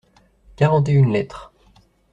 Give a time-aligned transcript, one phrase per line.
[0.55, 1.53] Quarante et une lettres.